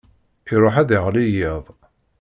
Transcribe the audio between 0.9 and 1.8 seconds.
yeɣli yiḍ.